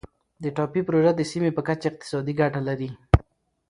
د 0.43 0.45
ټاپي 0.55 0.81
پروژه 0.87 1.11
د 1.15 1.21
سیمې 1.31 1.51
په 1.57 1.61
کچه 1.67 1.87
اقتصادي 1.89 2.33
ګټه 2.41 2.61
لري. 2.67 2.89